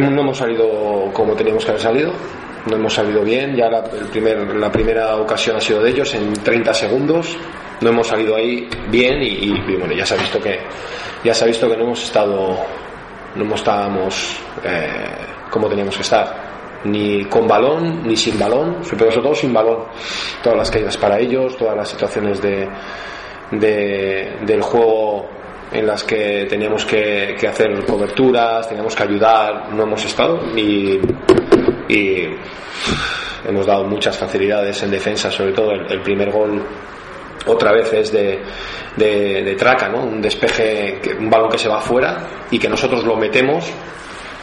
no 0.00 0.20
hemos 0.20 0.38
salido 0.38 1.10
como 1.12 1.34
teníamos 1.34 1.64
que 1.64 1.70
haber 1.70 1.82
salido, 1.82 2.12
no 2.66 2.76
hemos 2.76 2.94
salido 2.94 3.22
bien, 3.22 3.54
ya 3.54 3.68
la, 3.68 4.72
primera 4.72 5.16
ocasión 5.16 5.56
ha 5.56 5.60
sido 5.60 5.82
de 5.82 5.90
ellos 5.90 6.14
en 6.14 6.32
30 6.32 6.74
segundos, 6.74 7.36
no 7.80 7.88
hemos 7.90 8.06
salido 8.06 8.36
ahí 8.36 8.68
bien 8.90 9.22
y, 9.22 9.50
bueno, 9.76 9.92
ya 9.94 10.04
se 10.04 10.14
ha 10.14 10.18
visto 10.18 10.40
que 10.40 10.58
ya 11.22 11.32
se 11.32 11.44
ha 11.44 11.46
visto 11.46 11.68
que 11.68 11.76
no 11.76 11.84
hemos 11.84 12.02
estado 12.02 12.56
no 13.36 13.54
estábamos 13.54 14.36
eh, 14.64 15.16
como 15.50 15.68
teníamos 15.68 15.96
que 15.96 16.02
estar 16.02 16.44
ni 16.84 17.24
con 17.24 17.48
balón 17.48 18.06
ni 18.06 18.16
sin 18.16 18.38
balón, 18.38 18.76
pero 18.98 19.10
sobre 19.10 19.22
todo 19.22 19.34
sin 19.34 19.52
balón. 19.52 19.84
Todas 20.42 20.58
las 20.58 20.70
caídas 20.70 20.96
para 20.96 21.18
ellos, 21.18 21.56
todas 21.56 21.76
las 21.76 21.88
situaciones 21.88 22.40
de, 22.42 22.68
de 23.52 24.36
del 24.44 24.60
juego 24.60 25.26
en 25.74 25.86
las 25.86 26.04
que 26.04 26.46
teníamos 26.48 26.86
que, 26.86 27.36
hacer 27.46 27.84
coberturas, 27.84 28.68
teníamos 28.68 28.94
que 28.94 29.02
ayudar, 29.02 29.72
no 29.72 29.82
hemos 29.82 30.04
estado 30.04 30.40
y, 30.56 31.00
hemos 33.46 33.66
dado 33.66 33.84
muchas 33.84 34.16
facilidades 34.16 34.82
en 34.82 34.90
defensa, 34.90 35.30
sobre 35.30 35.52
todo 35.52 35.72
el, 35.72 36.00
primer 36.00 36.30
gol 36.30 36.62
otra 37.46 37.72
vez 37.72 37.92
es 37.92 38.12
de, 38.12 38.40
de, 38.96 39.54
traca, 39.58 39.88
¿no? 39.88 40.04
un 40.04 40.22
despeje, 40.22 41.00
un 41.18 41.28
balón 41.28 41.50
que 41.50 41.58
se 41.58 41.68
va 41.68 41.78
afuera 41.78 42.26
y 42.50 42.58
que 42.58 42.68
nosotros 42.68 43.04
lo 43.04 43.16
metemos 43.16 43.70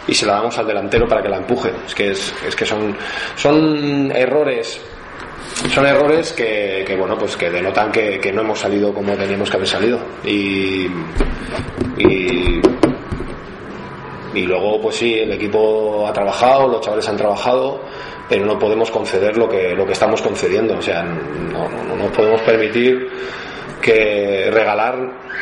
y 0.07 0.13
se 0.13 0.25
la 0.25 0.33
damos 0.33 0.57
al 0.57 0.67
delantero 0.67 1.07
para 1.07 1.23
que 1.23 1.29
la 1.29 1.37
empuje. 1.37 1.71
Es 1.85 1.95
que, 1.95 2.11
es, 2.11 2.33
es 2.45 2.55
que 2.55 2.65
son, 2.65 2.95
son 3.35 4.11
errores 4.11 4.79
son 5.69 5.85
errores 5.85 6.33
que, 6.33 6.83
que, 6.85 6.95
bueno 6.95 7.17
pues 7.17 7.35
que 7.37 7.49
denotan 7.49 7.91
que, 7.91 8.19
que, 8.19 8.31
no 8.31 8.41
hemos 8.41 8.59
salido 8.59 8.93
como 8.93 9.15
teníamos 9.15 9.49
que 9.49 9.57
haber 9.57 9.67
salido. 9.67 9.99
Y, 10.23 10.87
y, 11.97 12.61
y 14.33 14.41
luego 14.43 14.81
pues 14.81 14.95
sí 14.95 15.13
el 15.19 15.31
equipo 15.31 16.07
ha 16.07 16.13
trabajado 16.13 16.67
los 16.67 16.81
chavales 16.81 17.07
han 17.09 17.17
trabajado 17.17 17.81
pero 18.29 18.45
no 18.45 18.57
podemos 18.57 18.89
conceder 18.89 19.37
lo 19.37 19.49
que 19.49 19.75
lo 19.75 19.85
que 19.85 19.93
estamos 19.93 20.21
concediendo. 20.21 20.77
O 20.77 20.81
sea 20.81 21.03
no, 21.03 21.69
no, 21.69 21.95
no 21.95 22.11
podemos 22.11 22.41
permitir 22.41 23.09
que 23.81 24.49
regalar 24.51 24.95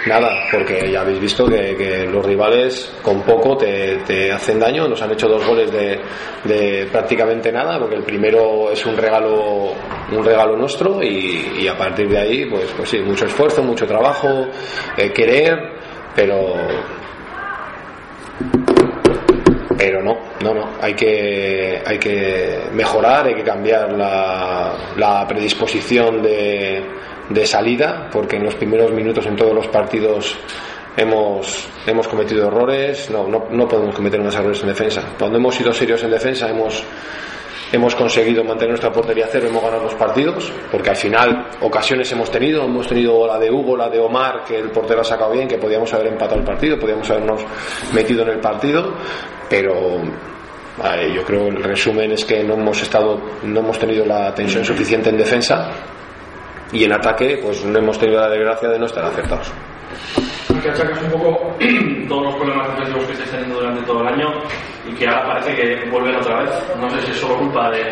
nada, 0.08 0.48
porque 0.52 0.90
ya 0.92 1.02
habéis 1.02 1.20
visto 1.20 1.46
que, 1.46 2.08
los 2.12 2.26
rivales 2.26 2.96
con 3.04 3.22
poco 3.24 3.58
te, 3.58 4.32
hacen 4.32 4.60
daño, 4.60 4.88
nos 4.88 5.02
han 5.02 5.12
hecho 5.12 5.28
dos 5.28 5.46
goles 5.46 5.70
de, 5.72 6.88
prácticamente 6.92 7.52
nada, 7.52 7.78
porque 7.78 7.96
el 7.96 8.04
primero 8.04 8.72
es 8.72 8.86
un 8.86 8.98
regalo, 8.98 9.74
un 10.12 10.24
regalo 10.24 10.56
nuestro 10.56 11.04
y, 11.04 11.68
a 11.68 11.78
partir 11.78 12.10
de 12.10 12.18
ahí, 12.18 12.46
pues, 12.46 12.72
pues 12.76 12.90
sí, 12.90 13.00
mucho 13.00 13.26
esfuerzo, 13.26 13.62
mucho 13.62 13.86
trabajo, 13.86 14.48
eh, 14.98 15.12
querer, 15.12 15.58
pero 16.16 16.56
pero 19.78 20.04
no, 20.04 20.18
no, 20.44 20.54
no, 20.54 20.70
hay 20.82 20.94
que, 20.94 21.82
hay 21.86 21.98
que 21.98 22.64
mejorar, 22.74 23.28
hay 23.28 23.36
que 23.36 23.44
cambiar 23.44 23.94
la 23.94 25.26
predisposición 25.26 26.22
de, 26.22 26.84
de 27.30 27.46
salida, 27.46 28.10
porque 28.12 28.38
en 28.38 28.44
los 28.44 28.56
primeros 28.56 28.92
minutos 28.92 29.26
en 29.26 29.36
todos 29.36 29.54
los 29.54 29.68
partidos 29.68 30.36
hemos, 30.98 31.68
hemos 31.86 32.08
cometido 32.08 32.48
errores, 32.48 33.10
no, 33.10 33.28
no, 33.28 33.46
no 33.52 33.68
podemos 33.68 33.96
cometer 33.96 34.20
unos 34.20 34.36
errores 34.36 34.62
en 34.62 34.68
defensa. 34.68 35.14
Cuando 35.18 35.38
hemos 35.38 35.56
sido 35.56 35.72
serios 35.72 36.04
en 36.04 36.12
defensa 36.12 36.50
hemos, 36.50 36.84
hemos 37.72 37.96
conseguido 37.96 38.44
mantener 38.44 38.70
nuestra 38.70 38.92
portería 38.92 39.28
cero, 39.32 39.48
hemos 39.48 39.64
ganado 39.64 39.84
los 39.84 39.96
partidos, 39.96 40.52
porque 40.72 40.90
al 40.90 40.96
final 40.96 41.48
ocasiones 41.62 42.12
hemos 42.12 42.32
tenido, 42.32 42.64
hemos 42.66 42.88
tenido 42.88 43.28
la 43.28 43.38
de 43.38 43.52
Hugo, 43.52 43.78
la 43.78 43.90
de 43.90 44.00
Omar, 44.00 44.44
que 44.44 44.58
el 44.58 44.72
portero 44.72 45.02
ha 45.02 45.06
sacado 45.06 45.32
bien, 45.32 45.48
que 45.48 45.58
podíamos 45.58 45.94
haber 45.94 46.08
empatado 46.08 46.40
el 46.40 46.46
partido, 46.46 46.80
podíamos 46.80 47.10
habernos 47.12 47.46
metido 47.94 48.24
en 48.24 48.30
el 48.30 48.40
partido, 48.40 48.94
pero 49.48 50.02
yo 51.14 51.24
creo 51.24 51.48
el 51.48 51.62
resumen 51.62 52.14
es 52.14 52.24
que 52.24 52.44
no 52.44 52.54
hemos 52.54 52.82
estado, 52.82 53.20
no 53.44 53.60
hemos 53.60 53.78
tenido 53.78 54.06
la 54.06 54.34
tensión 54.34 54.64
suficiente 54.64 55.10
en 55.10 55.18
defensa 55.18 55.70
y 56.72 56.84
en 56.84 56.94
ataque 56.94 57.40
pues 57.42 57.64
no 57.64 57.78
hemos 57.80 58.00
tenido 58.00 58.22
la 58.22 58.30
desgracia 58.30 58.70
de 58.70 58.80
no 58.80 58.86
estar 58.86 59.04
acertados. 59.06 59.52
Que 60.50 60.70
achacas 60.70 61.02
un 61.04 61.12
poco 61.12 61.56
todos 62.10 62.24
los 62.24 62.36
problemas 62.36 62.68
defensivos 62.70 63.06
que 63.06 63.14
estáis 63.14 63.32
teniendo 63.32 63.60
durante 63.60 63.86
todo 63.86 64.02
el 64.02 64.08
año 64.08 64.28
y 64.90 64.94
que 64.94 65.08
ahora 65.08 65.28
parece 65.28 65.56
que 65.56 65.90
vuelven 65.90 66.16
otra 66.16 66.42
vez. 66.42 66.50
No 66.80 66.90
sé 66.90 67.02
si 67.06 67.12
es 67.12 67.18
solo 67.18 67.38
culpa 67.38 67.70
de 67.70 67.84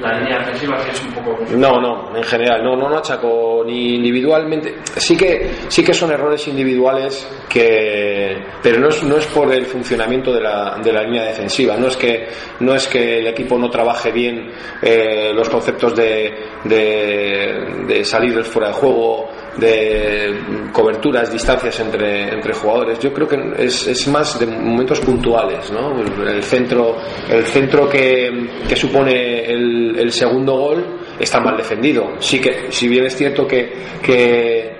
la 0.00 0.18
línea 0.18 0.38
defensiva, 0.38 0.78
si 0.84 0.90
es 0.90 1.02
un 1.02 1.12
poco. 1.12 1.38
No, 1.56 1.80
no, 1.80 2.16
en 2.16 2.22
general, 2.22 2.62
no, 2.64 2.76
no, 2.76 2.88
no 2.88 2.98
achaco 2.98 3.62
ni 3.66 3.96
individualmente. 3.96 4.76
Sí 4.96 5.16
que, 5.16 5.50
sí 5.68 5.84
que 5.84 5.92
son 5.92 6.12
errores 6.12 6.46
individuales 6.48 7.28
que. 7.48 8.42
Pero 8.62 8.80
no 8.80 8.88
es, 8.88 9.02
no 9.02 9.16
es 9.16 9.26
por 9.26 9.52
el 9.52 9.66
funcionamiento 9.66 10.32
de 10.32 10.40
la, 10.40 10.78
de 10.82 10.92
la 10.92 11.02
línea 11.02 11.24
defensiva. 11.24 11.76
No 11.76 11.88
es 11.88 11.96
que, 11.96 12.28
no 12.60 12.74
es 12.74 12.88
que 12.88 13.18
el 13.18 13.26
equipo 13.26 13.58
no 13.58 13.68
trabaje 13.68 14.10
bien 14.12 14.50
eh, 14.80 15.32
los 15.34 15.48
conceptos 15.48 15.94
de, 15.94 16.32
de, 16.64 17.84
de 17.86 18.04
salir 18.04 18.34
del 18.34 18.44
fuera 18.44 18.68
de 18.68 18.74
juego 18.74 19.28
de 19.58 20.70
coberturas, 20.72 21.32
distancias 21.32 21.78
entre, 21.80 22.32
entre 22.32 22.52
jugadores. 22.54 22.98
Yo 22.98 23.12
creo 23.12 23.28
que 23.28 23.36
es, 23.58 23.86
es 23.86 24.08
más 24.08 24.38
de 24.38 24.46
momentos 24.46 25.00
puntuales, 25.00 25.70
¿no? 25.70 26.00
El 26.26 26.42
centro, 26.42 26.96
el 27.30 27.44
centro 27.44 27.88
que, 27.88 28.48
que 28.68 28.76
supone 28.76 29.44
el, 29.46 30.12
segundo 30.12 30.56
gol 30.56 30.98
está 31.18 31.40
mal 31.40 31.56
defendido. 31.56 32.14
Sí 32.18 32.40
que, 32.40 32.70
si 32.70 32.88
bien 32.88 33.06
es 33.06 33.16
cierto 33.16 33.46
que, 33.46 33.72
que, 34.02 34.76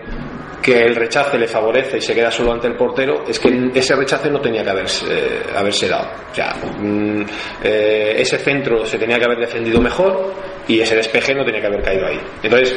que 0.63 0.79
el 0.79 0.95
rechace 0.95 1.39
le 1.39 1.49
favorece 1.49 1.99
y 1.99 2.01
se 2.01 2.15
queda 2.15 2.31
solo 2.31 2.53
ante 2.53 2.69
el 2.69 2.77
portero, 2.77 3.25
es 3.27 3.39
que 3.39 3.71
ese 3.75 3.95
rechace 3.97 4.31
no 4.31 4.41
tenía 4.41 4.63
que 4.63 4.71
haberse, 4.71 5.07
eh, 5.11 5.43
haberse 5.57 5.89
dado. 5.89 6.09
O 6.31 6.35
sea, 6.35 6.55
mm, 6.79 7.23
eh, 7.63 8.15
ese 8.19 8.39
centro 8.39 8.85
se 8.87 8.99
tenía 8.99 9.19
que 9.19 9.25
haber 9.25 9.39
defendido 9.39 9.81
mejor 9.81 10.35
y 10.69 10.81
ese 10.81 10.97
despeje 10.97 11.35
no 11.35 11.45
tenía 11.45 11.61
que 11.61 11.67
haber 11.67 11.83
caído 11.83 12.07
ahí. 12.07 12.21
Entonces, 12.43 12.77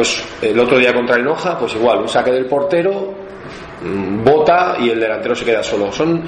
pues 0.00 0.24
el 0.40 0.58
otro 0.58 0.78
día 0.78 0.94
contra 0.94 1.16
el 1.16 1.24
Noja, 1.24 1.58
pues 1.58 1.74
igual, 1.74 1.98
un 1.98 2.08
saque 2.08 2.30
del 2.30 2.46
portero, 2.46 3.12
mm, 3.82 4.24
bota 4.24 4.76
y 4.80 4.88
el 4.88 4.98
delantero 4.98 5.34
se 5.34 5.44
queda 5.44 5.62
solo. 5.62 5.92
Son 5.92 6.24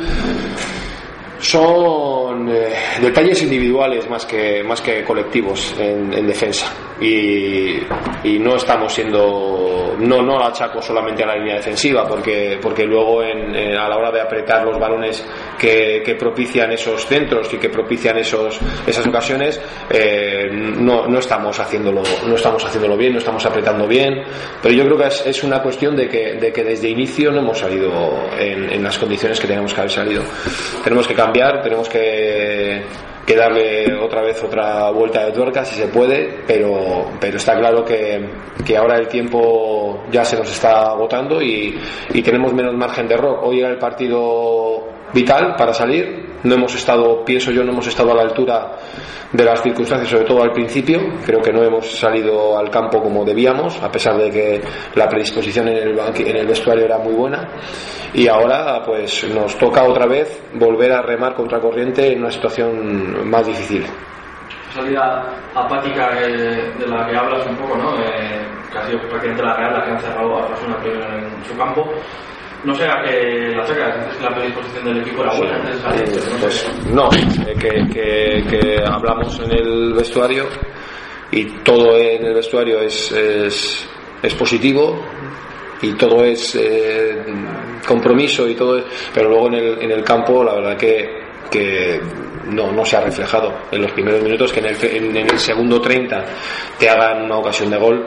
son 1.42 2.48
eh, 2.48 2.72
detalles 3.00 3.42
individuales 3.42 4.08
más 4.08 4.24
que 4.24 4.62
más 4.62 4.80
que 4.80 5.02
colectivos 5.02 5.74
en, 5.78 6.12
en 6.14 6.26
defensa. 6.26 6.72
Y, 7.00 7.78
y, 8.22 8.38
no 8.38 8.54
estamos 8.54 8.92
siendo 8.92 9.96
no 9.98 10.22
no 10.22 10.44
achaco 10.44 10.80
solamente 10.80 11.24
a 11.24 11.26
la 11.26 11.34
línea 11.34 11.56
defensiva 11.56 12.06
porque 12.06 12.60
porque 12.62 12.84
luego 12.84 13.24
en, 13.24 13.76
a 13.76 13.88
la 13.88 13.96
hora 13.96 14.12
de 14.12 14.20
apretar 14.20 14.64
los 14.64 14.78
balones 14.78 15.26
que, 15.58 16.00
que, 16.04 16.14
propician 16.14 16.70
esos 16.70 17.04
centros 17.06 17.52
y 17.52 17.56
que 17.56 17.68
propician 17.70 18.18
esos 18.18 18.60
esas 18.86 19.04
ocasiones 19.04 19.60
eh, 19.90 20.48
no, 20.52 21.08
no 21.08 21.18
estamos 21.18 21.58
haciéndolo 21.58 22.02
no 22.24 22.36
estamos 22.36 22.64
haciéndolo 22.64 22.96
bien 22.96 23.14
no 23.14 23.18
estamos 23.18 23.44
apretando 23.44 23.88
bien. 23.88 24.22
Pero 24.62 24.74
yo 24.74 24.84
creo 24.84 24.98
que 24.98 25.06
es, 25.06 25.26
es 25.26 25.42
una 25.42 25.60
cuestión 25.60 25.96
de 25.96 26.08
que, 26.08 26.34
de 26.34 26.52
que 26.52 26.62
desde 26.62 26.88
inicio 26.88 27.32
no 27.32 27.40
hemos 27.40 27.58
salido 27.58 27.90
en, 28.38 28.72
en 28.72 28.82
las 28.82 28.98
condiciones 28.98 29.40
que 29.40 29.48
tenemos 29.48 29.74
que 29.74 29.80
haber 29.80 29.90
salido. 29.90 30.22
Tenemos 30.84 31.08
que 31.08 31.14
tenemos 31.62 31.88
que, 31.88 32.84
darle 33.34 33.94
otra 33.94 34.20
vez 34.20 34.42
otra 34.44 34.90
vuelta 34.90 35.24
de 35.24 35.32
tuerca 35.32 35.64
si 35.64 35.76
se 35.76 35.88
puede, 35.88 36.42
pero, 36.46 37.06
pero 37.18 37.38
está 37.38 37.56
claro 37.56 37.82
que, 37.82 38.20
que 38.64 38.76
ahora 38.76 38.98
el 38.98 39.08
tiempo 39.08 40.04
ya 40.10 40.22
se 40.22 40.36
nos 40.36 40.50
está 40.52 40.90
agotando 40.90 41.40
y, 41.40 41.80
y 42.12 42.22
tenemos 42.22 42.52
menos 42.52 42.74
margen 42.74 43.08
de 43.08 43.14
error. 43.14 43.40
Hoy 43.42 43.60
era 43.60 43.70
el 43.70 43.78
partido 43.78 44.91
vital 45.12 45.54
para 45.56 45.72
salir, 45.72 46.32
no 46.44 46.54
hemos 46.54 46.74
estado, 46.74 47.24
pienso 47.24 47.50
yo, 47.52 47.62
no 47.62 47.72
hemos 47.72 47.86
estado 47.86 48.12
a 48.12 48.16
la 48.16 48.22
altura 48.22 48.72
de 49.32 49.44
las 49.44 49.62
circunstancias, 49.62 50.10
sobre 50.10 50.24
todo 50.24 50.42
al 50.42 50.52
principio. 50.52 51.00
Creo 51.24 51.40
que 51.40 51.52
no 51.52 51.62
hemos 51.62 51.90
salido 51.98 52.58
al 52.58 52.68
campo 52.70 53.00
como 53.00 53.24
debíamos, 53.24 53.80
a 53.82 53.90
pesar 53.90 54.16
de 54.16 54.30
que 54.30 54.60
la 54.94 55.08
predisposición 55.08 55.68
en 55.68 56.36
el, 56.36 56.46
vestuario 56.46 56.84
era 56.84 56.98
muy 56.98 57.14
buena. 57.14 57.48
Y 58.12 58.28
ahora, 58.28 58.82
pues, 58.84 59.24
nos 59.32 59.56
toca 59.56 59.84
otra 59.84 60.06
vez 60.06 60.42
volver 60.54 60.92
a 60.92 61.02
remar 61.02 61.34
contra 61.34 61.60
corriente 61.60 62.12
en 62.12 62.20
una 62.20 62.30
situación 62.30 63.28
más 63.28 63.46
difícil. 63.46 63.86
Salida 64.74 65.24
apática 65.54 66.10
de 66.14 66.86
la 66.86 67.06
que 67.06 67.16
hablas 67.16 67.46
un 67.46 67.56
poco, 67.56 67.76
¿no? 67.76 67.94
Eh, 68.02 68.40
que 68.70 68.78
ha 68.78 68.86
sido 68.86 69.00
prácticamente 69.00 69.42
la 69.42 69.54
Real 69.54 69.72
la 69.74 69.84
que 69.84 69.90
ha 69.92 69.98
cerrado 69.98 70.34
a 70.34 70.46
Osasuna 70.46 70.76
en 70.84 71.44
su 71.44 71.56
campo 71.56 71.86
no 72.64 72.74
sé 72.74 72.84
a 72.84 73.02
qué 73.02 73.52
la 73.56 73.66
sacas, 73.66 74.16
que 74.16 74.22
la 74.22 74.34
predisposición 74.34 74.84
del 74.84 75.00
equipo 75.00 75.22
era 75.22 75.34
buena 75.34 75.58
de 75.58 76.20
Pues 76.40 76.70
no, 76.92 77.08
eh, 77.12 77.56
que, 77.58 78.44
que, 78.48 78.76
hablamos 78.84 79.38
en 79.40 79.52
el 79.52 79.92
vestuario 79.94 80.46
y 81.30 81.44
todo 81.64 81.96
en 81.96 82.24
el 82.24 82.34
vestuario 82.34 82.80
es, 82.80 83.10
es, 83.12 83.88
es 84.22 84.34
positivo 84.34 85.04
y 85.80 85.92
todo 85.94 86.24
es 86.24 86.54
eh, 86.54 87.24
compromiso 87.86 88.48
y 88.48 88.54
todo, 88.54 88.84
pero 89.12 89.28
luego 89.28 89.48
en 89.48 89.54
el, 89.54 89.82
en 89.82 89.90
el 89.90 90.04
campo 90.04 90.44
la 90.44 90.54
verdad 90.54 90.76
que, 90.76 91.08
que 91.50 92.00
no, 92.46 92.70
no 92.70 92.84
se 92.84 92.96
ha 92.96 93.00
reflejado 93.00 93.52
en 93.72 93.82
los 93.82 93.90
primeros 93.90 94.22
minutos 94.22 94.52
que 94.52 94.60
en 94.60 94.66
el, 94.66 94.84
en, 94.84 95.16
en 95.16 95.30
el 95.30 95.38
segundo 95.38 95.80
30 95.80 96.24
te 96.78 96.88
hagan 96.88 97.24
una 97.24 97.38
ocasión 97.38 97.70
de 97.70 97.78
gol 97.78 98.06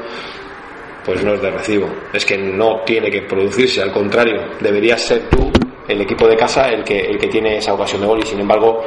pues 1.05 1.23
no 1.23 1.33
es 1.33 1.41
de 1.41 1.51
recibo. 1.51 1.87
Es 2.11 2.25
que 2.25 2.37
no 2.37 2.81
tiene 2.85 3.11
que 3.11 3.21
producirse, 3.21 3.81
al 3.81 3.91
contrario, 3.91 4.41
deberías 4.59 5.01
ser 5.01 5.29
tú 5.29 5.51
el 5.87 6.01
equipo 6.01 6.27
de 6.27 6.35
casa 6.35 6.69
el 6.69 6.83
que, 6.83 6.99
el 6.99 7.17
que 7.17 7.27
tiene 7.27 7.57
esa 7.57 7.73
ocasión 7.73 8.01
de 8.01 8.07
gol 8.07 8.19
y 8.19 8.25
sin 8.25 8.39
embargo 8.39 8.83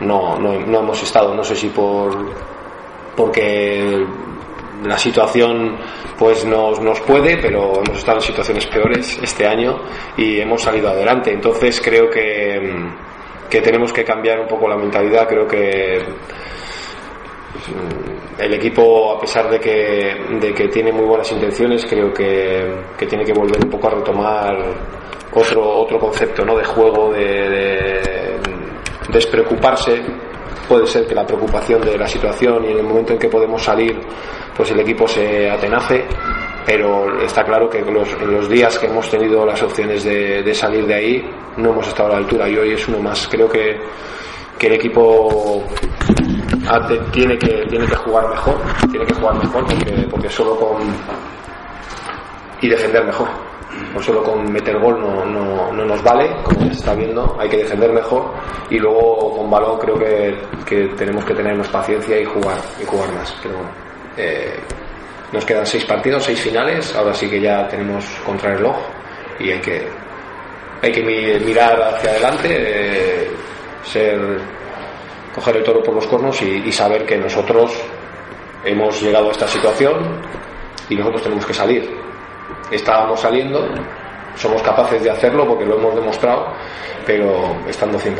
no, 0.00 0.38
no, 0.38 0.52
hemos 0.52 1.02
estado, 1.02 1.34
no 1.34 1.42
sé 1.42 1.56
si 1.56 1.68
por 1.68 2.12
porque 3.16 4.04
la 4.84 4.98
situación 4.98 5.78
pues 6.18 6.44
nos, 6.44 6.80
nos 6.80 7.00
puede, 7.00 7.38
pero 7.38 7.82
hemos 7.82 7.98
estado 7.98 8.18
en 8.18 8.22
situaciones 8.22 8.66
peores 8.66 9.18
este 9.22 9.46
año 9.46 9.80
y 10.16 10.40
hemos 10.40 10.62
salido 10.62 10.90
adelante. 10.90 11.32
Entonces 11.32 11.80
creo 11.80 12.08
que, 12.10 12.60
que 13.48 13.60
tenemos 13.60 13.92
que 13.92 14.04
cambiar 14.04 14.40
un 14.40 14.46
poco 14.46 14.68
la 14.68 14.76
mentalidad, 14.76 15.28
creo 15.28 15.46
que 15.46 16.02
el 18.44 18.54
equipo, 18.54 19.12
a 19.12 19.20
pesar 19.20 19.48
de 19.50 19.58
que, 19.58 20.16
de 20.40 20.52
que 20.52 20.68
tiene 20.68 20.92
muy 20.92 21.04
buenas 21.04 21.30
intenciones, 21.32 21.86
creo 21.86 22.12
que, 22.12 22.84
que 22.98 23.06
tiene 23.06 23.24
que 23.24 23.32
volver 23.32 23.64
un 23.64 23.70
poco 23.70 23.88
a 23.88 23.90
retomar 23.90 24.56
otro, 25.32 25.80
otro 25.80 25.98
concepto 25.98 26.44
¿no? 26.44 26.56
de 26.56 26.64
juego, 26.64 27.12
de, 27.12 27.20
de 27.22 28.40
despreocuparse. 29.12 30.02
Puede 30.68 30.86
ser 30.86 31.06
que 31.06 31.14
la 31.14 31.26
preocupación 31.26 31.80
de 31.82 31.98
la 31.98 32.06
situación 32.06 32.64
y 32.64 32.72
en 32.72 32.78
el 32.78 32.84
momento 32.84 33.12
en 33.12 33.18
que 33.18 33.28
podemos 33.28 33.62
salir 33.62 33.98
pues 34.56 34.70
el 34.70 34.80
equipo 34.80 35.08
se 35.08 35.50
atenace 35.50 36.04
pero 36.64 37.20
está 37.22 37.44
claro 37.44 37.68
que 37.68 37.78
en 37.78 37.92
los 37.92 38.48
días 38.48 38.78
que 38.78 38.86
hemos 38.86 39.10
tenido 39.10 39.44
las 39.44 39.62
opciones 39.62 40.04
de, 40.04 40.54
salir 40.54 40.86
de 40.86 40.94
ahí 40.94 41.30
no 41.56 41.70
hemos 41.70 41.88
estado 41.88 42.10
a 42.10 42.12
la 42.12 42.18
altura. 42.18 42.48
Y 42.48 42.56
hoy 42.56 42.72
es 42.72 42.86
uno 42.88 42.98
más. 43.00 43.26
Creo 43.28 43.48
que, 43.48 43.78
que 44.58 44.66
el 44.68 44.74
equipo 44.74 45.64
tiene 47.12 47.38
que 47.38 47.66
tiene 47.68 47.86
que 47.86 47.96
jugar 47.96 48.28
mejor 48.28 48.54
tiene 48.90 49.06
que 49.06 49.14
jugar 49.14 49.34
mejor 49.34 49.64
porque, 50.10 50.30
solo 50.30 50.56
con 50.56 50.78
y 52.60 52.68
defender 52.68 53.04
mejor. 53.04 53.28
No 53.94 54.02
solo 54.02 54.22
con 54.22 54.52
meter 54.52 54.78
gol 54.78 55.00
no, 55.00 55.24
no, 55.24 55.72
no, 55.72 55.84
nos 55.84 56.02
vale, 56.02 56.30
como 56.44 56.60
se 56.66 56.72
está 56.72 56.94
viendo, 56.94 57.36
hay 57.40 57.48
que 57.48 57.56
defender 57.58 57.90
mejor 57.90 58.30
y 58.70 58.78
luego 58.78 59.34
con 59.36 59.50
balón 59.50 59.78
creo 59.78 59.98
que, 59.98 60.38
que 60.66 60.88
tenemos 60.94 61.24
que 61.24 61.34
tenernos 61.34 61.68
paciencia 61.68 62.20
y 62.20 62.24
jugar, 62.24 62.58
y 62.80 62.84
jugar 62.84 63.12
más. 63.14 63.34
Pero 63.42 63.56
bueno, 63.56 63.70
eh, 64.18 64.60
nos 65.32 65.44
quedan 65.46 65.66
seis 65.66 65.84
partidos, 65.86 66.24
seis 66.24 66.40
finales, 66.40 66.94
ahora 66.94 67.14
sí 67.14 67.28
que 67.28 67.40
ya 67.40 67.66
tenemos 67.66 68.04
contra 68.24 68.52
el 68.52 68.58
reloj 68.58 68.76
y 69.40 69.50
hay 69.50 69.60
que, 69.60 69.88
hay 70.82 70.92
que 70.92 71.02
mirar 71.44 71.80
hacia 71.94 72.10
adelante, 72.10 72.48
eh, 72.50 73.30
ser, 73.82 74.20
coger 75.34 75.56
el 75.56 75.64
toro 75.64 75.82
por 75.82 75.94
los 75.94 76.06
cornos 76.06 76.40
y, 76.42 76.62
y 76.66 76.72
saber 76.72 77.06
que 77.06 77.16
nosotros 77.16 77.72
hemos 78.64 79.00
llegado 79.02 79.28
a 79.28 79.32
esta 79.32 79.48
situación 79.48 80.20
y 80.88 80.96
nosotros 80.96 81.22
tenemos 81.22 81.46
que 81.46 81.54
salir 81.54 82.02
estábamos 82.72 83.20
saliendo, 83.20 83.68
somos 84.36 84.62
capaces 84.62 85.02
de 85.02 85.10
hacerlo 85.10 85.46
porque 85.46 85.64
lo 85.64 85.76
hemos 85.76 85.94
demostrado, 85.94 86.52
pero 87.06 87.56
estando 87.68 87.98
100%. 87.98 88.14